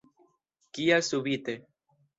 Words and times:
Kial 0.79 1.07
subite. 1.11 1.59